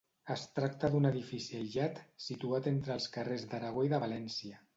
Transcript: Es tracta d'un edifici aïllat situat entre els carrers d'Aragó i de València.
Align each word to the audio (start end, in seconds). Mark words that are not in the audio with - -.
Es 0.35 0.43
tracta 0.59 0.89
d'un 0.95 1.07
edifici 1.09 1.53
aïllat 1.59 2.01
situat 2.29 2.71
entre 2.73 2.97
els 2.97 3.07
carrers 3.19 3.47
d'Aragó 3.53 3.87
i 3.91 3.95
de 3.95 4.03
València. 4.07 4.61